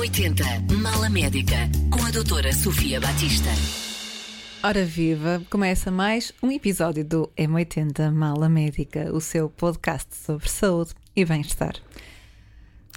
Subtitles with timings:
[0.00, 3.50] M80 Mala Médica com a doutora Sofia Batista.
[4.62, 10.94] Ora viva, começa mais um episódio do M80 Mala Médica, o seu podcast sobre saúde
[11.14, 11.74] e bem-estar.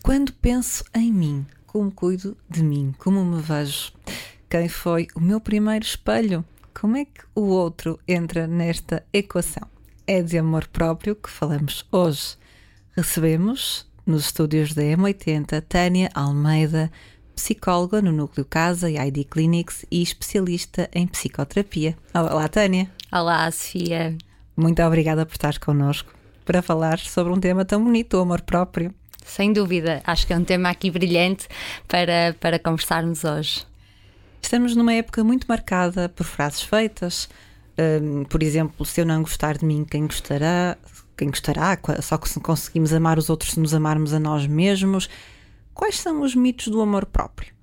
[0.02, 3.91] Quando penso em mim, como cuido de mim, como me vejo,
[4.49, 9.67] quem foi o meu primeiro espelho, como é que o outro entra nesta equação?
[10.07, 12.38] É de amor próprio que falamos hoje.
[12.95, 16.91] Recebemos nos estúdios da M80 Tânia Almeida,
[17.35, 21.98] psicóloga no Núcleo Casa e ID Clinics e especialista em psicoterapia.
[22.13, 22.89] Olá, Tânia.
[23.11, 24.17] Olá, Sofia.
[24.55, 26.13] Muito obrigada por estar connosco
[26.45, 28.94] para falar sobre um tema tão bonito, o amor próprio.
[29.25, 31.47] Sem dúvida, acho que é um tema aqui brilhante
[31.88, 33.66] para, para conversarmos hoje.
[34.41, 37.30] Estamos numa época muito marcada por frases feitas,
[37.77, 40.77] um, por exemplo, se eu não gostar de mim, quem gostará?
[41.17, 41.77] Quem gostará?
[42.02, 45.09] Só que se conseguimos amar os outros se nos amarmos a nós mesmos.
[45.73, 47.53] Quais são os mitos do amor próprio?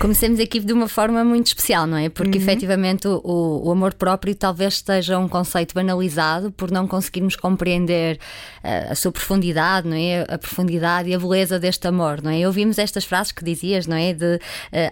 [0.00, 2.08] Comecemos aqui de uma forma muito especial, não é?
[2.08, 2.42] Porque uhum.
[2.42, 8.18] efetivamente o, o, amor próprio talvez esteja um conceito banalizado por não conseguirmos compreender
[8.64, 10.26] uh, a sua profundidade, não é?
[10.28, 12.44] A profundidade e a beleza deste amor, não é?
[12.44, 14.12] Ouvimos estas frases que dizias, não é?
[14.12, 14.40] De uh,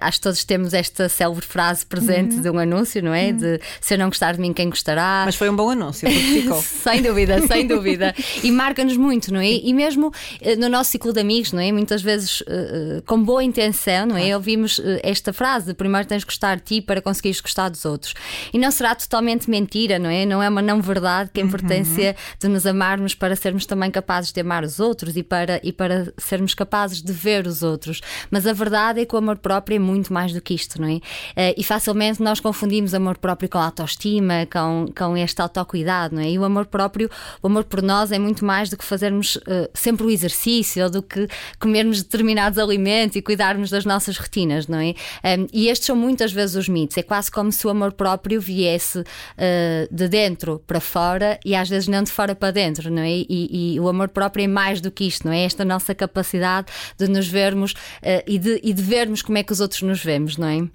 [0.00, 2.42] acho que todos temos esta célebre frase presente uhum.
[2.42, 3.30] de um anúncio, não é?
[3.30, 3.36] Uhum.
[3.36, 5.24] De se eu não gostar de mim, quem gostará.
[5.26, 6.62] Mas foi um bom anúncio, porque ficou.
[6.62, 8.14] sem dúvida, sem dúvida.
[8.44, 9.50] E marca-nos muito, não é?
[9.50, 11.72] E mesmo uh, no nosso ciclo de amigos, não é?
[11.72, 12.44] Muitas vezes
[13.06, 14.34] com boa intenção, não é?
[14.34, 18.14] Ouvimos esta frase: primeiro tens de gostar de ti para conseguires gostar dos outros.
[18.52, 20.24] E não será totalmente mentira, não é?
[20.24, 22.36] Não é uma não verdade que a importância uhum.
[22.40, 26.12] de nos amarmos para sermos também capazes de amar os outros e para, e para
[26.16, 28.00] sermos capazes de ver os outros.
[28.30, 30.88] Mas a verdade é que o amor próprio é muito mais do que isto, não
[30.88, 31.00] é?
[31.36, 36.30] Eh, e facilmente nós confundimos amor próprio com autoestima, com, com este autocuidado, não é?
[36.30, 37.10] E o amor próprio,
[37.42, 40.90] o amor por nós é muito mais do que fazermos uh, sempre o exercício, ou
[40.90, 44.94] do que comermos determinados alimentos e cuidarmos das nossas rotinas, não não é?
[45.38, 46.96] Um, e estes são muitas vezes os mitos.
[46.96, 49.04] É quase como se o amor próprio viesse uh,
[49.90, 53.10] de dentro para fora e às vezes não de fora para dentro, não é?
[53.10, 55.44] E, e, o amor próprio é mais do que isto, não é?
[55.44, 56.68] Esta nossa capacidade
[56.98, 60.02] de nos vermos uh, e, de, e de vermos como é que os outros nos
[60.02, 60.68] vemos, não é?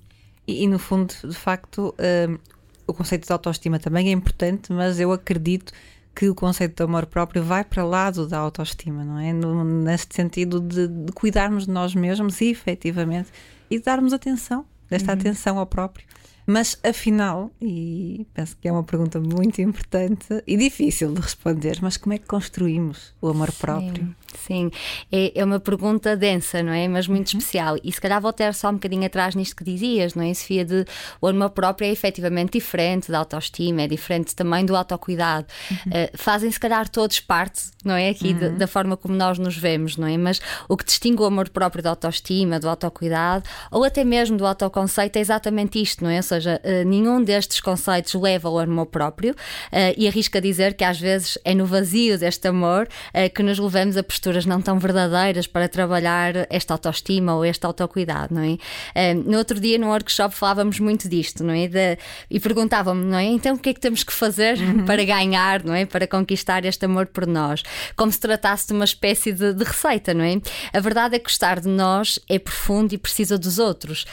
[0.48, 2.40] E, e no fundo, de facto, uh,
[2.88, 5.74] o conceito de autoestima também é importante, mas eu acredito
[6.16, 9.32] que o conceito de amor próprio vai para lado da autoestima, não é?
[9.32, 13.30] No, neste sentido de, de cuidarmos de nós mesmos e efetivamente
[13.70, 15.20] e darmos atenção, desta uhum.
[15.20, 16.06] atenção ao próprio.
[16.50, 21.96] Mas afinal, e penso que é uma pergunta muito importante e difícil de responder, mas
[21.96, 24.04] como é que construímos o amor próprio?
[24.04, 24.16] Sim.
[24.36, 24.72] Sim,
[25.12, 26.88] é, é uma pergunta densa, não é?
[26.88, 27.40] Mas muito uhum.
[27.40, 27.78] especial.
[27.84, 30.66] E se calhar voltar só um bocadinho atrás nisto que dizias, não é, Sofia?
[30.66, 30.86] De
[31.22, 35.48] o amor próprio é efetivamente diferente da autoestima, é diferente também do autocuidado.
[35.70, 35.78] Uhum.
[35.92, 38.10] Uh, fazem se calhar todos parte, não é?
[38.10, 38.40] Aqui uhum.
[38.40, 40.18] de, da forma como nós nos vemos, não é?
[40.18, 44.46] Mas o que distingue o amor próprio da autoestima, do autocuidado ou até mesmo do
[44.46, 46.18] autoconceito é exatamente isto, não é?
[46.18, 50.84] Ou seja, uh, nenhum destes conceitos leva ao amor próprio uh, e arrisca dizer que
[50.84, 52.88] às vezes é no vazio deste amor
[53.34, 58.34] que nos levamos a posturas não tão verdadeiras para trabalhar esta autoestima ou este autocuidado,
[58.34, 59.14] não é?
[59.14, 61.68] no outro dia, num workshop, falávamos muito disto, não é?
[61.68, 61.98] De,
[62.30, 63.26] e perguntavam-me, não é?
[63.26, 64.86] Então o que é que temos que fazer uhum.
[64.86, 65.86] para ganhar, não é?
[65.86, 67.64] Para conquistar este amor por nós?
[67.96, 70.40] Como se tratasse de uma espécie de, de receita, não é?
[70.74, 74.06] A verdade é que gostar de nós é profundo e precisa dos outros.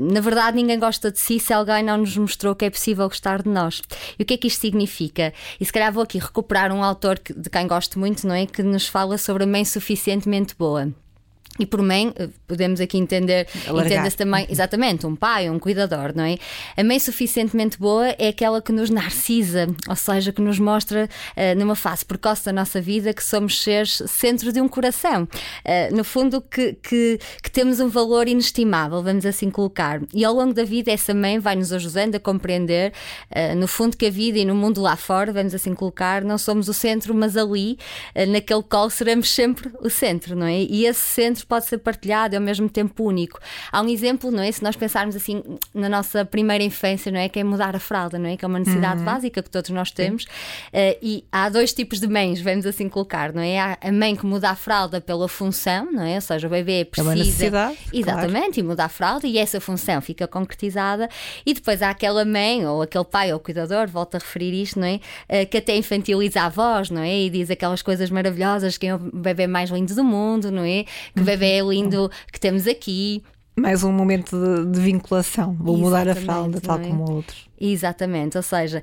[0.00, 3.42] Na verdade, ninguém gosta de si se alguém não nos mostrou que é possível gostar
[3.42, 3.82] de nós.
[4.18, 5.32] E o que é que isto significa?
[5.58, 8.44] E se calhar vou aqui recuperar um autor de quem gosto muito, não é?
[8.44, 10.92] Que nos fala sobre a também suficientemente boa.
[11.58, 16.24] E por mãe, eh, podemos aqui entender, entenda-se também, exatamente, um pai, um cuidador, não
[16.24, 16.36] é?
[16.76, 21.56] A mãe suficientemente boa é aquela que nos narcisa, ou seja, que nos mostra uh,
[21.56, 25.28] numa fase precoce da nossa vida que somos seres centro de um coração.
[25.64, 30.02] Uh, no fundo, que, que, que, temos um valor inestimável, vamos assim colocar.
[30.12, 32.92] E ao longo da vida, essa mãe vai nos ajudando a compreender,
[33.30, 36.36] uh, no fundo, que a vida e no mundo lá fora, vamos assim colocar, não
[36.36, 37.78] somos o centro, mas ali,
[38.28, 40.62] naquele colo, seremos sempre o centro, não é?
[40.62, 43.38] E esse centro pode ser partilhado, é ao mesmo tempo único.
[43.70, 44.50] Há um exemplo, não é?
[44.50, 45.42] Se nós pensarmos assim
[45.74, 47.28] na nossa primeira infância, não é?
[47.28, 48.36] Que é mudar a fralda, não é?
[48.36, 49.04] Que é uma necessidade uhum.
[49.04, 50.24] básica que todos nós temos.
[50.24, 53.58] Uh, e há dois tipos de mães, vamos assim colocar, não é?
[53.58, 56.16] Há a mãe que muda a fralda pela função, não é?
[56.16, 57.10] Ou seja, o bebê precisa.
[57.10, 57.78] É uma necessidade.
[57.92, 58.60] Exatamente, claro.
[58.60, 61.08] e muda a fralda e essa função fica concretizada.
[61.44, 64.86] E depois há aquela mãe, ou aquele pai ou cuidador, volto a referir isto, não
[64.86, 65.00] é?
[65.28, 67.14] Uh, que até infantiliza a voz, não é?
[67.14, 70.84] E diz aquelas coisas maravilhosas que é o bebê mais lindo do mundo, não é?
[71.14, 73.22] Que bebê lindo que temos aqui.
[73.56, 76.88] Mais um momento de, de vinculação, vou mudar a fralda, tal é?
[76.88, 77.48] como outros.
[77.60, 78.82] Exatamente, ou seja,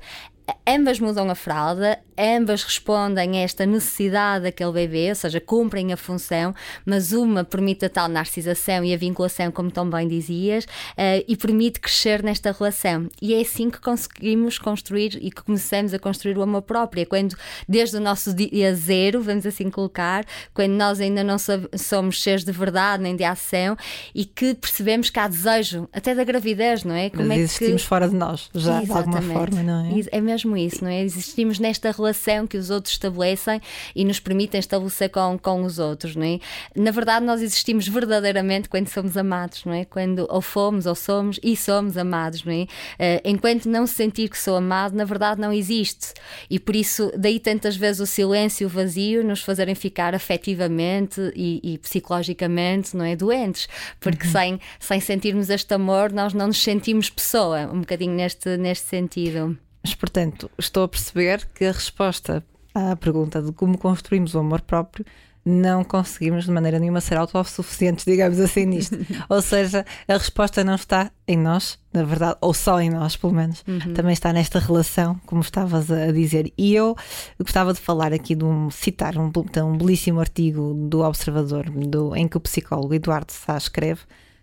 [0.66, 5.96] ambas mudam a fralda, ambas respondem a esta necessidade daquele bebê, ou seja, cumprem a
[5.96, 6.54] função,
[6.84, 11.36] mas uma permite a tal narcisação e a vinculação, como tão bem dizias, uh, e
[11.36, 13.08] permite crescer nesta relação.
[13.20, 17.02] E é assim que conseguimos construir e que começamos a construir o amor próprio.
[17.02, 17.36] É quando,
[17.68, 20.24] desde o nosso dia zero, vamos assim colocar,
[20.54, 23.76] quando nós ainda não somos seres de verdade nem de ação
[24.14, 27.10] e que percebemos que há desejo, até da gravidez, não é?
[27.10, 27.88] Como mas é existimos que...
[27.88, 28.86] fora de nós, já Exatamente.
[28.86, 30.00] de alguma forma, não é?
[30.10, 31.02] É mesmo isso, não é?
[31.02, 33.60] Existimos nesta relação que os outros estabelecem
[33.94, 36.38] e nos permitem estabelecer com, com os outros, não é?
[36.74, 39.84] Na verdade, nós existimos verdadeiramente quando somos amados, não é?
[39.84, 42.62] Quando ou fomos ou somos e somos amados, não é?
[42.62, 46.14] Uh, enquanto não se sentir que sou amado, na verdade não existe.
[46.48, 51.20] E por isso, daí tantas vezes o silêncio e o vazio nos fazerem ficar afetivamente
[51.34, 53.14] e, e psicologicamente, não é?
[53.14, 53.68] Doentes.
[54.00, 54.32] Porque uhum.
[54.32, 59.58] sem, sem sentirmos este amor, nós não nos sentimos pessoa, um bocadinho neste, neste sentido.
[59.82, 62.44] Mas, portanto, estou a perceber que a resposta
[62.74, 65.04] à pergunta de como construímos o amor próprio
[65.44, 68.96] não conseguimos de maneira nenhuma ser autossuficientes, digamos assim, nisto.
[69.28, 73.32] ou seja, a resposta não está em nós, na verdade, ou só em nós, pelo
[73.32, 73.64] menos.
[73.66, 73.92] Uhum.
[73.92, 76.52] Também está nesta relação, como estavas a dizer.
[76.56, 76.96] E eu
[77.40, 79.32] gostava de falar aqui de um, citar um,
[79.64, 84.02] um belíssimo artigo do Observador, do, em que o psicólogo Eduardo Sá escreve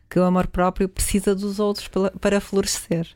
[0.10, 1.88] que o amor próprio precisa dos outros
[2.20, 3.08] para, florescer,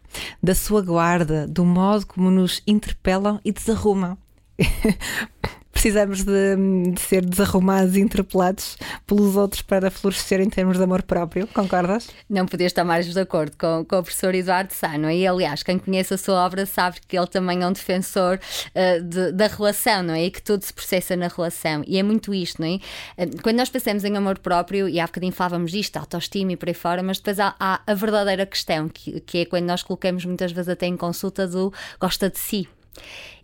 [0.42, 4.18] da sua guarda, do modo como nos interpelam e desarrumam.
[5.84, 6.56] precisamos de,
[6.94, 12.08] de, ser desarrumados e interpelados pelos outros para florescer em termos de amor próprio, concordas?
[12.30, 14.74] Não podia estar mais de acordo com, com o professor Eduardo
[15.10, 15.16] é?
[15.18, 19.04] E aliás, quem conhece a sua obra sabe que ele também é um defensor uh,
[19.04, 20.24] de, da relação, não é?
[20.24, 21.84] E que tudo se processa na relação.
[21.86, 22.76] E é muito isto, não é?
[23.22, 26.70] Uh, quando nós pensamos em amor próprio, e há bocadinho falávamos disto, autoestima e por
[26.70, 30.24] aí fora, mas depois há, há a verdadeira questão, que, que é quando nós colocamos
[30.24, 32.70] muitas vezes até em consulta do gosta de si.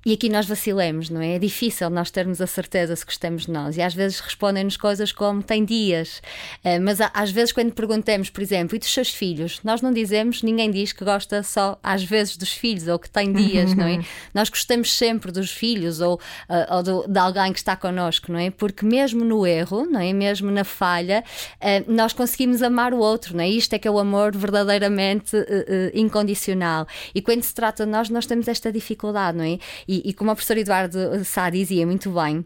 [0.06, 1.36] E aqui nós vacilamos, não é?
[1.36, 3.76] É difícil nós termos a certeza se gostamos de nós.
[3.76, 6.22] E às vezes respondem-nos coisas como tem dias.
[6.64, 10.42] Uh, mas às vezes, quando perguntamos, por exemplo, e dos seus filhos, nós não dizemos,
[10.42, 14.00] ninguém diz que gosta só às vezes dos filhos ou que tem dias, não é?
[14.34, 18.40] Nós gostamos sempre dos filhos ou, uh, ou do, de alguém que está connosco, não
[18.40, 18.50] é?
[18.52, 20.14] Porque mesmo no erro, não é?
[20.14, 21.24] Mesmo na falha,
[21.56, 23.50] uh, nós conseguimos amar o outro, não é?
[23.50, 25.36] Isto é que é o amor verdadeiramente
[25.94, 26.88] incondicional.
[27.14, 29.58] E quando se trata de nós, nós temos esta dificuldade, não é?
[29.92, 32.46] E, e como o professor Eduardo Sá dizia muito bem,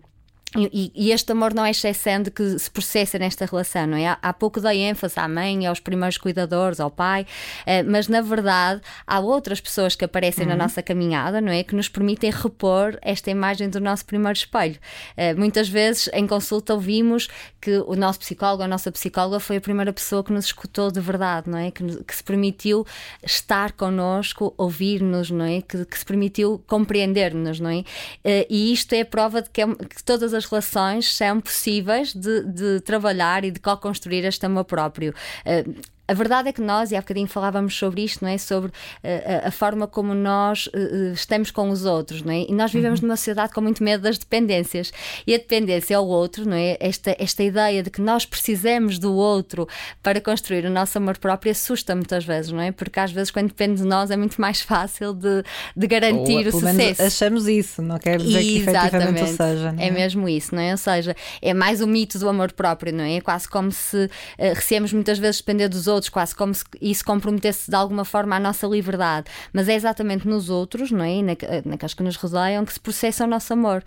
[0.56, 4.08] e, e, este amor não é exceção de que se processa nesta relação, não é?
[4.08, 7.26] Há, há pouco dei ênfase à mãe, aos primeiros cuidadores, ao pai,
[7.66, 10.52] eh, mas na verdade há outras pessoas que aparecem uhum.
[10.52, 11.64] na nossa caminhada, não é?
[11.64, 14.78] Que nos permitem repor esta imagem do nosso primeiro espelho.
[15.18, 17.28] Eh, muitas vezes em consulta ouvimos
[17.60, 21.00] que o nosso psicólogo, a nossa psicóloga foi a primeira pessoa que nos escutou de
[21.00, 21.72] verdade, não é?
[21.72, 22.86] Que, que se permitiu
[23.24, 25.62] estar connosco, ouvir-nos, não é?
[25.62, 27.84] Que, que se permitiu compreender-nos, não é?
[28.24, 32.14] Eh, e isto é a prova de que, é, que todas as relações são possíveis
[32.14, 35.14] de, de trabalhar e de co-construir este amor próprio.
[36.08, 38.38] A verdade é que nós, e há bocadinho falávamos sobre isto, não é?
[38.38, 42.42] Sobre uh, a forma como nós uh, estamos com os outros, não é?
[42.42, 43.08] E nós vivemos uhum.
[43.08, 44.92] numa sociedade com muito medo das dependências.
[45.26, 46.78] E a dependência ao outro, não é?
[46.80, 49.68] Esta, esta ideia de que nós precisamos do outro
[50.02, 52.72] para construir o nosso amor próprio assusta muitas vezes, não é?
[52.72, 55.44] Porque às vezes, quando depende de nós, é muito mais fácil de,
[55.76, 57.02] de garantir Ou, o sucesso.
[57.02, 58.64] achamos isso, não quer dizer Exatamente.
[58.64, 59.76] que efetivamente o seja.
[59.78, 59.88] É?
[59.88, 59.92] é?
[59.92, 60.72] mesmo isso, não é?
[60.72, 63.16] Ou seja, é mais o mito do amor próprio, não é?
[63.16, 64.10] É quase como se uh,
[64.54, 68.40] recebemos muitas vezes depender dos outros quase como se isso comprometesse de alguma forma a
[68.40, 69.30] nossa liberdade.
[69.52, 71.22] Mas é exatamente nos outros, não é?
[71.22, 71.34] Na,
[71.66, 73.84] naqueles que nos rodeiam, que se processa o nosso amor.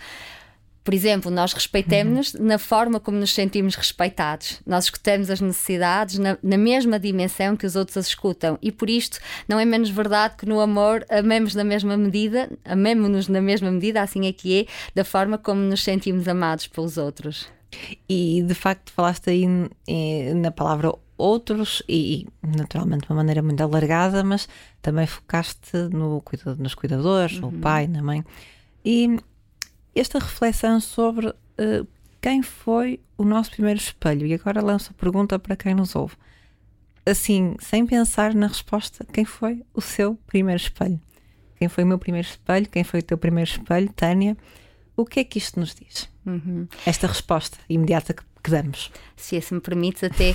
[0.86, 2.46] Por exemplo, nós respeitamos-nos uhum.
[2.46, 4.60] na forma como nos sentimos respeitados.
[4.64, 8.56] Nós escutamos as necessidades na, na, mesma dimensão que os outros as escutam.
[8.62, 13.26] E por isto, não é menos verdade que no amor amemos na mesma medida, amemos-nos
[13.26, 17.48] na mesma medida, assim é que é, da forma como nos sentimos amados pelos outros.
[18.08, 19.44] E de facto, falaste aí
[20.36, 24.48] na palavra outros e naturalmente de uma maneira muito alargada, mas
[24.82, 27.50] também focaste no cuidado, nos cuidadores, uhum.
[27.50, 28.24] no pai, na mãe.
[28.84, 29.18] E
[29.94, 31.86] esta reflexão sobre uh,
[32.20, 36.14] quem foi o nosso primeiro espelho, e agora lanço a pergunta para quem nos ouve.
[37.04, 41.00] Assim, sem pensar na resposta, quem foi o seu primeiro espelho?
[41.56, 42.68] Quem foi o meu primeiro espelho?
[42.68, 44.36] Quem foi o teu primeiro espelho, Tânia?
[44.96, 46.08] O que é que isto nos diz?
[46.26, 46.66] Uhum.
[46.84, 48.90] Esta resposta imediata que, que damos.
[49.14, 50.34] Se, se me permites, até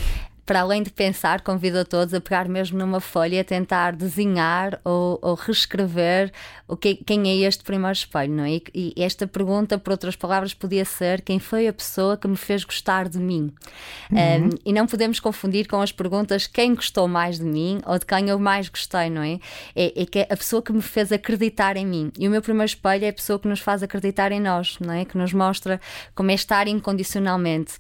[0.51, 3.95] para além de pensar, convido a todos a pegar mesmo numa folha e a tentar
[3.95, 6.29] desenhar ou, ou reescrever
[6.67, 8.61] o que, quem é este primeiro espelho, não é?
[8.73, 12.35] E, e, esta pergunta, por outras palavras, podia ser quem foi a pessoa que me
[12.35, 13.53] fez gostar de mim?
[14.11, 14.45] Uhum.
[14.45, 18.05] Um, e não podemos confundir com as perguntas quem gostou mais de mim ou de
[18.05, 19.39] quem eu mais gostei, não é?
[19.73, 22.11] É, é que é a pessoa que me fez acreditar em mim.
[22.19, 24.93] E o meu primeiro espelho é a pessoa que nos faz acreditar em nós, não
[24.93, 25.05] é?
[25.05, 25.79] Que nos mostra
[26.13, 27.75] como é estar incondicionalmente.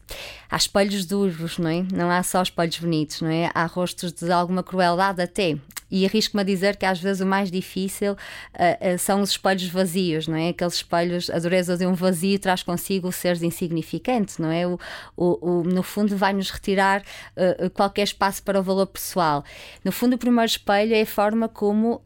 [0.49, 1.85] Há espelhos duros, não é?
[1.93, 3.49] Não há só espelhos bonitos, não é?
[3.53, 5.57] Há rostos de alguma crueldade até.
[5.91, 9.67] E arrisco-me a dizer que às vezes o mais difícil uh, uh, são os espelhos
[9.67, 10.49] vazios, não é?
[10.49, 14.65] Aqueles espelhos, a dureza de um vazio traz consigo o ser insignificante, não é?
[14.65, 14.79] O,
[15.17, 17.01] o, o no fundo, vai-nos retirar
[17.35, 19.43] uh, qualquer espaço para o valor pessoal.
[19.83, 22.01] No fundo, o primeiro espelho é a forma como,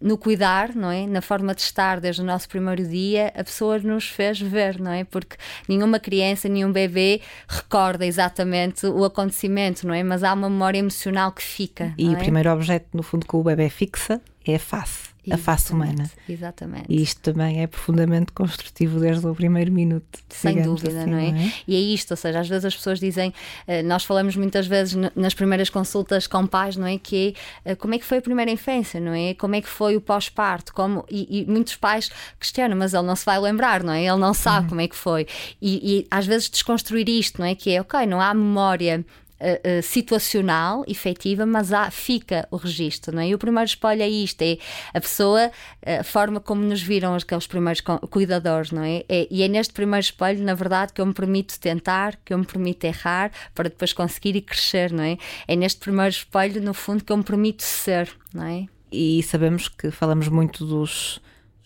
[0.00, 1.06] no cuidar, não é?
[1.06, 4.92] Na forma de estar desde o nosso primeiro dia, a pessoa nos fez ver, não
[4.92, 5.04] é?
[5.04, 5.36] Porque
[5.68, 10.02] nenhuma criança, nenhum bebê recorda exatamente o acontecimento, não é?
[10.02, 11.92] Mas há uma memória emocional que fica.
[11.98, 12.16] E o é?
[12.16, 16.10] primeiro objeto, no fundo, que o bebê fixa é a face a face humana.
[16.28, 16.86] Exatamente.
[16.88, 20.18] E isto também é profundamente construtivo desde o primeiro minuto.
[20.28, 21.30] Sem dúvida, assim, não, é?
[21.32, 21.52] não, é?
[21.66, 23.32] E é isto, ou seja, às vezes as pessoas dizem,
[23.66, 26.98] eh, nós falamos muitas vezes nas primeiras consultas com pais, não é?
[26.98, 29.34] Que é como é que foi a primeira infância, não é?
[29.34, 30.72] Como é que foi o pós-parto?
[30.72, 31.04] Como...
[31.10, 34.04] E, e, muitos pais questionam, mas ele não se vai lembrar, não é?
[34.04, 34.68] Ele não sabe uhum.
[34.70, 35.26] como é que foi.
[35.60, 37.54] E, e às vezes desconstruir isto, não é?
[37.54, 39.04] Que é, ok, não há memória
[39.40, 43.28] uh, situacional, efetiva, mas há, fica o registro, não é?
[43.28, 44.58] E o primeiro espelho é isto, é
[44.92, 45.50] a pessoa,
[45.84, 47.80] a forma como nos viram aqueles primeiros
[48.10, 49.04] cuidadores, não é?
[49.08, 49.26] é?
[49.30, 52.44] E é neste primeiro espelho, na verdade, que eu me permito tentar, que eu me
[52.44, 55.16] permito errar, para depois conseguir e crescer, não é?
[55.46, 58.66] É neste primeiro espelho, no fundo, que eu me permito ser, não é?
[58.92, 61.20] E sabemos que falamos muito dos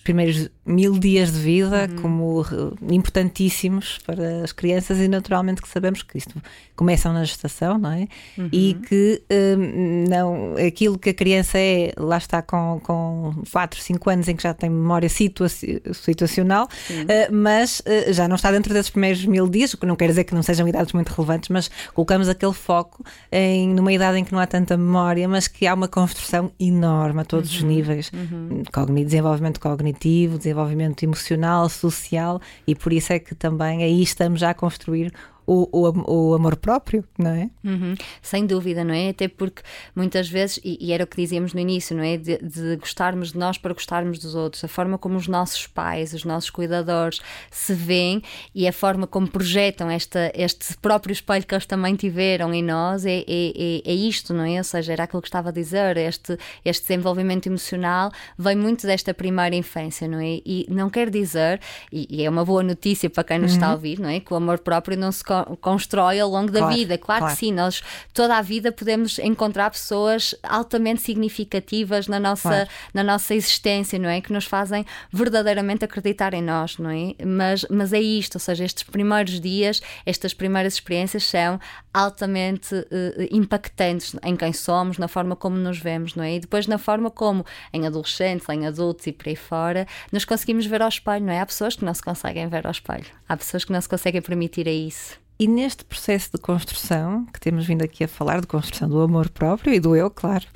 [0.05, 2.03] primeiros mil dias de vida uhum.
[2.03, 2.45] como
[2.91, 6.41] importantíssimos para as crianças e naturalmente que sabemos que isto
[6.77, 8.09] começam na gestação, não é?
[8.37, 8.49] Uhum.
[8.53, 14.11] E que um, não, aquilo que a criança é, lá está com, com 4, 5
[14.11, 18.75] anos em que já tem memória situa situacional, uh, mas uh, já não está dentro
[18.75, 21.49] desses primeiros mil dias, o que não quer dizer que não sejam idades muito relevantes,
[21.49, 25.67] mas colocamos aquele foco em numa idade em que não há tanta memória, mas que
[25.67, 27.57] há uma construção enorme a todos uhum.
[27.57, 28.63] os níveis, uhum.
[29.05, 29.94] desenvolvimento cognitivo,
[30.39, 35.13] desenvolvimento emocional, social, e por isso é que também aí estamos já a construir
[35.47, 37.51] o, o, o amor próprio, não é?
[37.63, 37.95] Uhum.
[38.23, 39.11] Sem dúvida, não é?
[39.11, 39.63] Até porque
[39.95, 42.17] muitas vezes, e, e era o que dizíamos no início, não é?
[42.17, 46.15] De, de, gostarmos de nós para gostarmos dos outros, a forma como os nossos pais,
[46.15, 47.21] os nossos cuidadores
[47.51, 48.23] se veem
[48.55, 53.05] e a forma como projetam esta, este próprio espelho que eles também tiveram em nós
[53.05, 54.59] é, é, é, é isto, não é?
[54.59, 59.13] Ou seja, era aquilo que estava a dizer, este, este desenvolvimento emocional vem muito desta
[59.13, 60.41] primeira infância, não é?
[60.45, 61.61] E não quer dizer,
[61.93, 63.57] e, e é uma boa notícia para quem nos uhum.
[63.57, 63.75] está a uhum.
[63.75, 64.21] ouvir, não é?
[64.21, 65.23] Que o amor próprio não se
[65.61, 66.99] constrói ao longo da claro, vida.
[66.99, 72.69] Claro, claro, que sim, nós toda a vida podemos encontrar pessoas altamente significativas na nossa,
[72.93, 74.21] na nossa existência, não é?
[74.21, 77.15] Que nos fazem verdadeiramente acreditar em nós, não é?
[77.25, 81.61] Mas, mas é isto, ou seja, estes primeiros dias, estas primeiras experiências são
[81.93, 82.85] altamente uh,
[83.31, 86.35] impactantes em quem somos, na forma como nos vemos, não é?
[86.37, 90.67] E depois na forma como, em adolescentes, em adultos e por aí fora, nos conseguimos
[90.67, 91.41] ver ao espelho, não é?
[91.41, 94.21] Há pessoas que não se conseguem ver ao espelho, há pessoas que não se conseguem
[94.21, 95.24] permitir a isso.
[95.39, 99.29] E neste processo de construção, que temos vindo aqui a falar, de construção do amor
[99.29, 100.47] próprio e do eu, claro,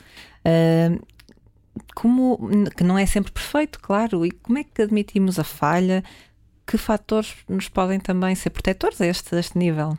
[0.45, 1.07] uh,
[1.95, 2.39] como
[2.77, 6.05] que não é sempre perfeito, claro, e como é que admitimos a falha?
[6.67, 9.99] Que fatores nos podem também ser protetores a este, a este nível?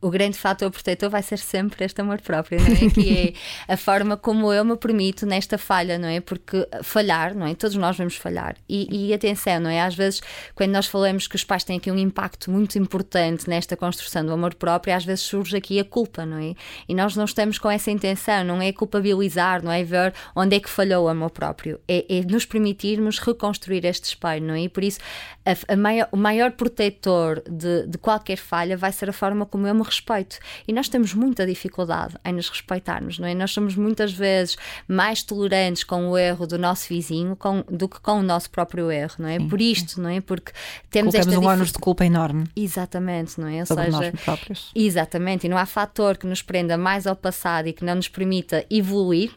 [0.00, 2.90] O grande fator protetor vai ser sempre este amor próprio, não é?
[2.90, 3.34] que
[3.68, 6.20] é a forma como eu me permito nesta falha, não é?
[6.20, 7.54] Porque falhar, não é?
[7.54, 8.56] Todos nós vamos falhar.
[8.68, 9.80] E, e, atenção, não é?
[9.80, 10.20] Às vezes,
[10.54, 14.32] quando nós falamos que os pais têm aqui um impacto muito importante nesta construção do
[14.32, 16.54] amor próprio, às vezes surge aqui a culpa, não é?
[16.88, 20.60] E nós não estamos com essa intenção, não é culpabilizar, não é ver onde é
[20.60, 24.62] que falhou o amor próprio, é, é nos permitirmos reconstruir este espelho, não é?
[24.62, 24.98] E por isso,
[25.44, 29.66] a, a maior, o maior protetor de, de qualquer falha vai ser a forma como
[29.68, 30.38] eu me respeito.
[30.66, 33.34] E nós temos muita dificuldade em nos respeitarmos, não é?
[33.34, 34.56] Nós somos muitas vezes
[34.86, 38.90] mais tolerantes com o erro do nosso vizinho com, do que com o nosso próprio
[38.90, 39.38] erro, não é?
[39.38, 40.00] Sim, Por isto, sim.
[40.00, 40.20] não é?
[40.20, 40.52] Porque
[40.90, 42.44] temos Colocamos esta um ônus de culpa enorme.
[42.56, 43.60] Exatamente, não é?
[43.60, 44.70] Ou sobre seja, nós próprios.
[44.74, 48.08] Exatamente, e não há fator que nos prenda mais ao passado e que não nos
[48.08, 49.32] permita evoluir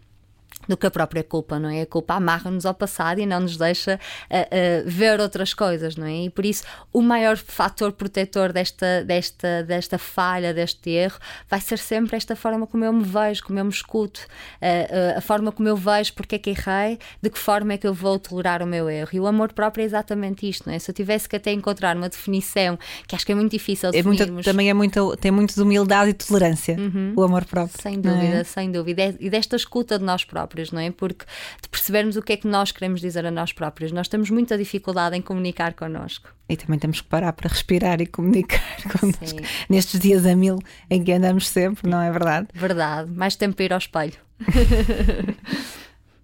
[0.72, 1.82] do que a própria culpa, não é?
[1.82, 4.00] A culpa amarra-nos ao passado e não nos deixa
[4.30, 6.24] uh, uh, ver outras coisas, não é?
[6.24, 6.64] E por isso
[6.94, 12.66] o maior fator protetor desta, desta, desta falha, deste erro, vai ser sempre esta forma
[12.66, 14.22] como eu me vejo, como eu me escuto,
[14.62, 17.86] uh, a forma como eu vejo porque é que errei, de que forma é que
[17.86, 19.10] eu vou tolerar o meu erro.
[19.12, 20.80] E o amor próprio é exatamente isto, não é?
[20.80, 24.02] Se eu tivesse que até encontrar uma definição, que acho que é muito difícil é
[24.02, 27.14] muito, Também é muito, tem muito de humildade e tolerância, uhum.
[27.14, 27.82] o amor próprio.
[27.82, 28.44] Sem dúvida, é?
[28.46, 29.16] sem dúvida.
[29.20, 30.92] E desta escuta de nós próprios próprios, não é?
[30.92, 31.26] Porque
[31.62, 33.92] de percebermos o que é que nós queremos dizer a nós próprios.
[33.92, 36.30] Nós temos muita dificuldade em comunicar connosco.
[36.48, 38.62] E também temos que parar para respirar e comunicar
[39.00, 39.40] connosco.
[39.70, 42.48] Nestes dias a mil em que andamos sempre, não é verdade?
[42.54, 43.12] Verdade.
[43.12, 44.14] Mais tempo para ir ao espelho.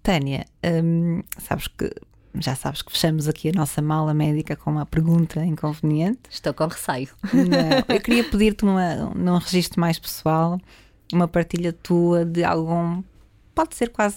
[0.02, 1.90] Tânia, hum, sabes que
[2.40, 6.20] já sabes que fechamos aqui a nossa mala médica com uma pergunta inconveniente.
[6.30, 7.08] Estou com receio.
[7.32, 10.60] Não, eu queria pedir-te num registro mais pessoal
[11.12, 13.02] uma partilha tua de algum
[13.58, 14.16] pode ser quase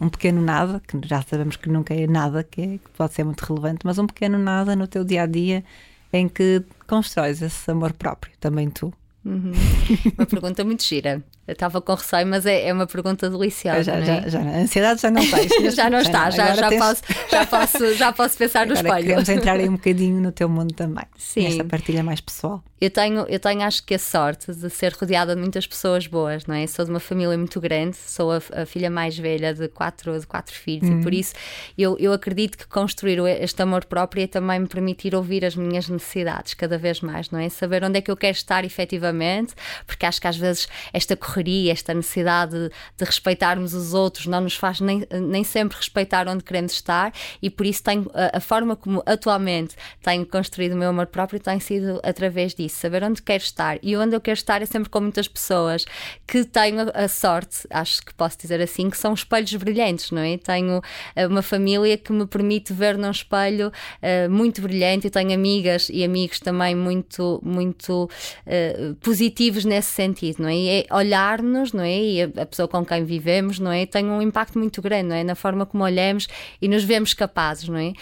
[0.00, 3.24] um pequeno nada, que já sabemos que nunca é nada, que, é, que pode ser
[3.24, 5.64] muito relevante, mas um pequeno nada no teu dia a dia
[6.12, 8.94] em que constróis esse amor próprio, também tu.
[9.24, 9.50] Uhum.
[10.16, 11.24] Uma pergunta muito gira.
[11.46, 13.82] Eu estava com receio, mas é, é uma pergunta deliciosa.
[13.82, 14.04] Já, é?
[14.04, 15.50] já, já, a ansiedade já não tens.
[15.74, 16.78] já não está, já, já, tens...
[16.78, 19.06] posso, já, posso, já posso pensar no espelho.
[19.06, 21.04] Queremos entrar aí um bocadinho no teu mundo também.
[21.18, 21.42] Sim.
[21.44, 22.62] Nesta partilha mais pessoal.
[22.80, 26.46] Eu tenho, eu tenho, acho que a sorte de ser rodeada de muitas pessoas boas,
[26.46, 26.66] não é?
[26.66, 30.26] Sou de uma família muito grande, sou a, a filha mais velha de quatro, de
[30.26, 31.32] quatro filhos e por isso
[31.78, 35.88] eu, eu acredito que construir este amor próprio é também me permitir ouvir as minhas
[35.88, 37.48] necessidades cada vez mais, não é?
[37.48, 39.54] Saber onde é que eu quero estar efetivamente,
[39.86, 44.42] porque acho que às vezes esta correria, esta necessidade de, de respeitarmos os outros não
[44.42, 48.40] nos faz nem, nem sempre respeitar onde queremos estar e por isso tenho, a, a
[48.40, 53.22] forma como atualmente tenho construído o meu amor próprio tem sido através disso saber onde
[53.22, 53.78] quero estar.
[53.82, 55.84] E onde eu quero estar é sempre com muitas pessoas
[56.26, 60.36] que tenho a sorte, acho que posso dizer assim, que são espelhos brilhantes, não é?
[60.36, 60.80] Tenho
[61.14, 65.06] eh, uma família que me permite ver num espelho uh, muito brilhante.
[65.06, 70.56] Eu tenho amigas e amigos também muito, muito uh, positivos nesse sentido, não é?
[70.56, 70.86] E é
[71.22, 72.00] olhar-nos, não é?
[72.00, 73.86] E a, a, pessoa com quem vivemos, não é?
[73.86, 75.24] Tem um impacto muito grande, não é?
[75.24, 76.28] Na forma como olhamos
[76.60, 77.92] e nos vemos capazes, não é?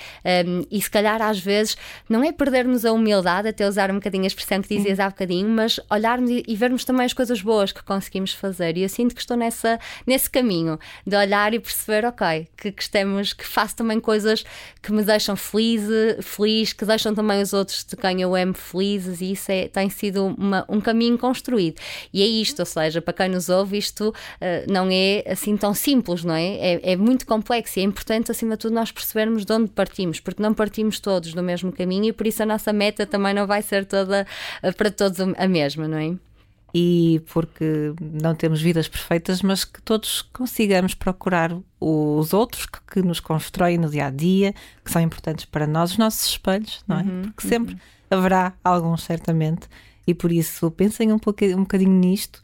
[0.47, 1.77] Um, e se calhar às vezes
[2.09, 5.49] não é perdermos a humildade, até usar um bocadinho a expressão que dizias há bocadinho,
[5.49, 8.77] mas olharmos e, vermos também as coisas boas que conseguimos fazer.
[8.77, 12.83] E eu sinto que estou nessa, nesse caminho de olhar e perceber, ok, que, que,
[12.83, 14.45] estamos, que faço também coisas
[14.83, 15.83] que me deixam feliz,
[16.23, 19.89] feliz, que deixam também os outros de quem eu amo felizes, e isso é, tem
[19.91, 21.81] sido uma, um caminho construído.
[22.13, 25.75] E é isto, ou seja, para quem nos ouve, isto uh, não é assim tão
[25.75, 26.55] simples, não é?
[26.55, 26.93] é?
[26.93, 30.43] É muito complexo e é importante, acima de tudo, nós percebermos de onde partimos, porque
[30.43, 33.63] não partimos todos do mesmo caminho e por isso a nossa meta também não vai
[33.63, 34.27] ser toda
[34.63, 36.15] eh, para todos a mesma, não é?
[36.73, 43.03] E porque não temos vidas perfeitas, mas que todos consigamos procurar os outros que, que
[43.03, 47.01] nos constroem no dia a dia, que são importantes para nós, os nossos espelhos, não
[47.01, 47.03] é?
[47.03, 47.81] Uhum, porque sempre uhum.
[48.19, 49.69] haverá alguns, certamente,
[50.07, 52.41] e por isso pensem um, um bocadinho nisto.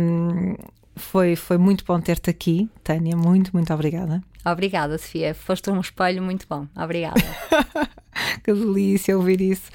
[0.00, 0.54] Um,
[0.96, 3.16] foi, foi muito bom ter-te aqui, Tânia.
[3.16, 4.22] Muito, muito obrigada.
[4.44, 5.34] Obrigada, Sofia.
[5.34, 6.66] Foste um espelho muito bom.
[6.74, 7.20] Obrigada.
[8.42, 9.70] que delícia ouvir isso.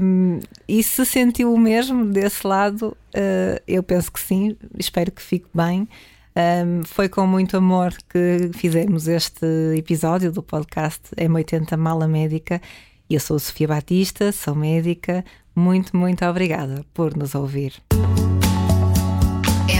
[0.00, 2.96] Um, e se sentiu o mesmo desse lado?
[3.14, 4.56] Uh, eu penso que sim.
[4.78, 5.88] Espero que fique bem.
[6.36, 12.60] Um, foi com muito amor que fizemos este episódio do podcast M80 Mala Médica.
[13.08, 15.24] Eu sou Sofia Batista, sou médica.
[15.54, 17.74] Muito, muito obrigada por nos ouvir.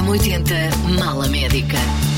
[0.06, 2.15] M80 Mala Médica.